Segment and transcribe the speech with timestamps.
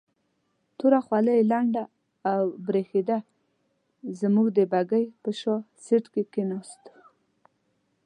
[0.77, 1.83] توره خولۍ یې لنده
[2.31, 3.17] او برېښېده،
[4.35, 6.93] موږ د بګۍ په شا سیټ کې کېناستو.